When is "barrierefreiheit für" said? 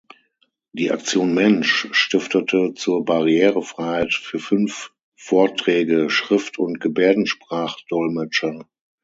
3.05-4.39